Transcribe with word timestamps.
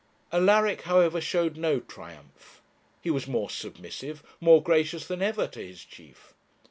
Alaric, 0.31 0.81
however, 0.81 1.21
showed 1.21 1.57
no 1.57 1.79
triumph. 1.79 2.63
He 3.01 3.11
was 3.11 3.27
more 3.27 3.51
submissive, 3.51 4.23
more 4.39 4.59
gracious 4.63 5.05
than 5.05 5.21
ever 5.21 5.45
to 5.49 5.63
his 5.63 5.85
chief. 5.85 6.33